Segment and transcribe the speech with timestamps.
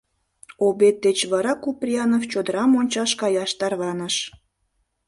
[0.67, 4.15] Обед деч вара Куприянов чодырам ончаш каяш тарваныш.